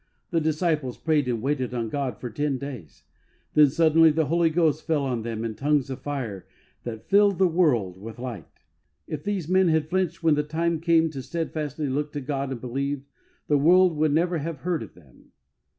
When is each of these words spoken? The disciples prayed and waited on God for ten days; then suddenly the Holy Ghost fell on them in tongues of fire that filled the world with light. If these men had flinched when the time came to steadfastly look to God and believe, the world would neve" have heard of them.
The 0.31 0.41
disciples 0.41 0.97
prayed 0.97 1.27
and 1.27 1.43
waited 1.43 1.75
on 1.75 1.89
God 1.89 2.17
for 2.17 2.31
ten 2.31 2.57
days; 2.57 3.03
then 3.53 3.69
suddenly 3.69 4.09
the 4.09 4.25
Holy 4.25 4.49
Ghost 4.49 4.87
fell 4.87 5.03
on 5.05 5.21
them 5.21 5.45
in 5.45 5.53
tongues 5.53 5.91
of 5.91 6.01
fire 6.01 6.47
that 6.85 7.07
filled 7.07 7.37
the 7.37 7.47
world 7.47 8.01
with 8.01 8.17
light. 8.17 8.47
If 9.05 9.23
these 9.23 9.47
men 9.47 9.67
had 9.67 9.89
flinched 9.91 10.23
when 10.23 10.33
the 10.33 10.41
time 10.41 10.79
came 10.81 11.11
to 11.11 11.21
steadfastly 11.21 11.87
look 11.87 12.11
to 12.13 12.19
God 12.21 12.49
and 12.51 12.59
believe, 12.59 13.03
the 13.47 13.59
world 13.59 13.95
would 13.95 14.11
neve" 14.11 14.31
have 14.31 14.61
heard 14.61 14.81
of 14.81 14.95
them. 14.95 15.33